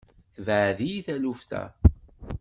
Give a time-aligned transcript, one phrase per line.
[0.35, 1.63] Tebɛed-iyi taluft-a.